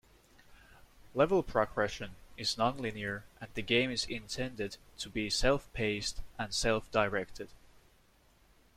Level 1.13 1.43
progression 1.43 2.15
is 2.35 2.55
nonlinear, 2.55 3.21
and 3.39 3.51
the 3.53 3.61
game 3.61 3.91
is 3.91 4.03
intended 4.07 4.77
to 4.97 5.11
be 5.11 5.29
self-paced, 5.29 6.23
and 6.39 6.51
self-directed. 6.51 7.49